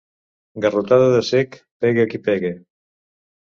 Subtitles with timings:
[0.65, 2.53] Garrotada de cec, pegue a qui pegue.